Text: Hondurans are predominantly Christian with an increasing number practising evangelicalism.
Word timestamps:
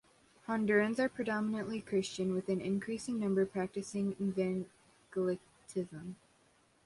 Hondurans 0.47 0.97
are 0.97 1.07
predominantly 1.07 1.79
Christian 1.79 2.33
with 2.33 2.49
an 2.49 2.59
increasing 2.59 3.19
number 3.19 3.45
practising 3.45 4.13
evangelicalism. 4.19 6.15